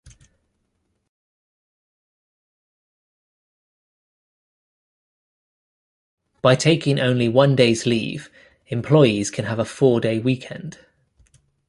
[6.41, 8.31] By taking only one day's leave,
[8.65, 10.79] employees can have a four-day weekend.